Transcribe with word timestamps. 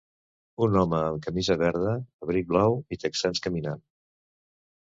Un 0.67 0.77
home 0.79 0.97
amb 1.09 1.21
camisa 1.25 1.57
verda, 1.63 1.93
abric 2.27 2.49
blau 2.55 2.81
i 2.97 3.01
texans 3.07 3.45
caminant. 3.47 3.87